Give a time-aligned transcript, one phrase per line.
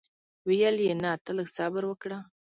[0.47, 2.17] ویل یې نه ته لږ صبر وکړه.